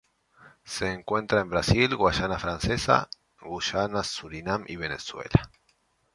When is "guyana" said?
3.39-4.01